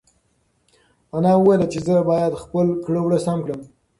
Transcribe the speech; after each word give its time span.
انا 1.15 1.31
وویل 1.37 1.61
چې 1.71 1.79
زه 1.87 1.95
باید 2.11 2.41
خپل 2.43 2.67
کړه 2.85 2.99
وړه 3.03 3.19
سم 3.25 3.37
کړم. 3.45 3.61